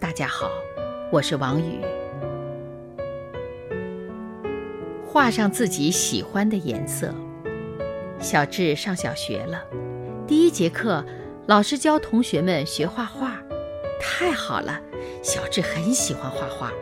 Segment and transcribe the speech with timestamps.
[0.00, 0.48] 大家好，
[1.10, 1.80] 我是王宇。
[5.04, 7.12] 画上自己喜欢的颜色。
[8.20, 9.64] 小智上小学了，
[10.24, 11.04] 第一节课，
[11.46, 13.42] 老师教同学们学画画，
[14.00, 14.80] 太好了，
[15.20, 16.72] 小智很喜欢画画。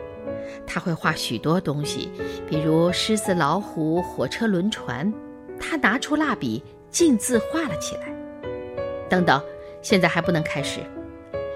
[0.67, 2.11] 他会画许多东西，
[2.47, 5.11] 比如狮子、老虎、火车、轮船。
[5.59, 8.13] 他拿出蜡笔，径自画了起来。
[9.09, 9.41] 等等，
[9.81, 10.81] 现在还不能开始。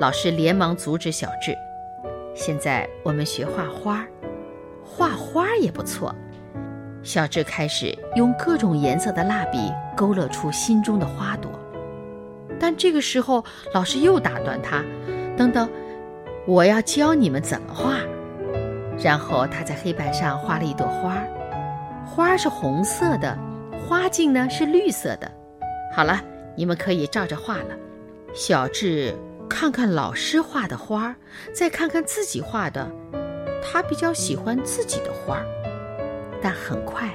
[0.01, 1.55] 老师连忙阻止小智。
[2.33, 4.03] 现在我们学画花，
[4.83, 6.11] 画花也不错。
[7.03, 11.51] 小智开始用各种颜色的蜡笔勾勒出心中的花朵。
[12.59, 14.83] 但这个时候，老师又打断他
[15.37, 15.69] ：“等等，
[16.47, 17.99] 我要教你们怎么画。”
[18.97, 21.21] 然后他在黑板上画了一朵花，
[22.07, 23.37] 花是红色的，
[23.87, 25.31] 花茎呢是绿色的。
[25.93, 26.19] 好了，
[26.55, 27.77] 你们可以照着画了。
[28.33, 29.13] 小智
[29.53, 31.15] 看看老师画的花儿，
[31.53, 32.89] 再看看自己画的，
[33.61, 35.43] 他比较喜欢自己的花。
[36.41, 37.13] 但很快，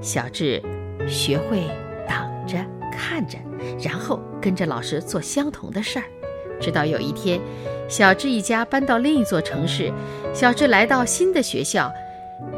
[0.00, 0.62] 小智
[1.06, 1.68] 学会
[2.08, 2.56] 等着
[2.90, 3.36] 看着，
[3.78, 6.04] 然后跟着老师做相同的事儿。
[6.58, 7.38] 直到有一天，
[7.86, 9.92] 小智一家搬到另一座城市，
[10.32, 11.92] 小智来到新的学校。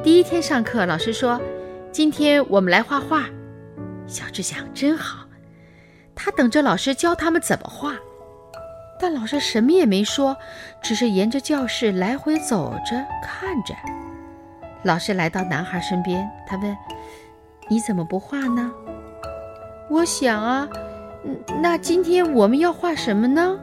[0.04, 1.40] 第一天上课，老师说
[1.90, 3.24] ：“今天我们来画画。”
[4.06, 5.26] 小智想：“真好。”
[6.14, 7.96] 他等着老师教他们怎么画，
[8.98, 10.36] 但老师什么也没说，
[10.82, 13.74] 只是沿着教室来回走着看着。
[14.82, 16.76] 老师来到男孩身边，他问
[17.68, 18.70] ：“你怎么不画呢？”
[19.90, 20.68] 我想啊，
[21.62, 23.58] 那今天我们要画什么呢？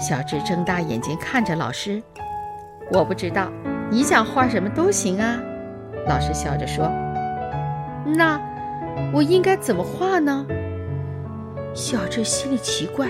[0.00, 2.02] 小智睁大眼睛看着老师，
[2.92, 3.50] 我不知道，
[3.90, 5.40] 你想画什么都行啊。
[6.06, 6.86] 老师笑着说
[8.04, 8.40] ：“那
[9.12, 10.46] 我应该怎么画呢？”
[11.74, 13.08] 小智心里奇怪，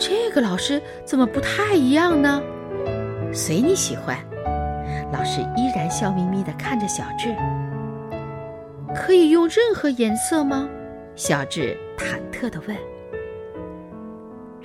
[0.00, 2.42] 这个老师怎么不太一样呢？
[3.34, 4.18] 随你喜欢。
[5.12, 7.36] 老师依然笑眯眯地看着小智。
[8.94, 10.66] 可以用任何颜色吗？
[11.14, 12.74] 小智忐忑地问。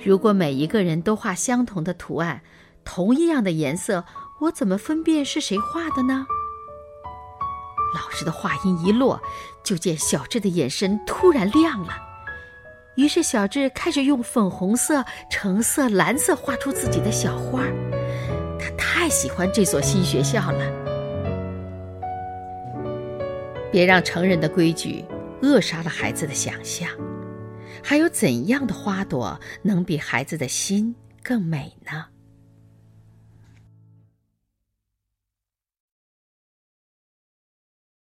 [0.02, 2.40] 如果每一个人都画相同的图案，
[2.82, 4.04] 同一样的颜色，
[4.40, 6.26] 我怎么分辨是谁画的呢？
[7.94, 9.20] 老师的话音一落，
[9.62, 12.05] 就见小智的眼神突然亮了。
[12.96, 17.62] 于是小智开始用粉红色、橙色、蓝色画出自己的小花。
[18.58, 20.72] 他太喜欢这所新学校了。
[23.70, 25.04] 别让成人的规矩
[25.42, 26.88] 扼杀了孩子的想象。
[27.82, 32.15] 还有怎样的花朵能比孩子的心更美呢？